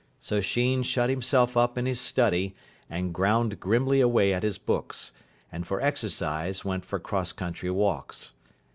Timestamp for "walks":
7.69-8.31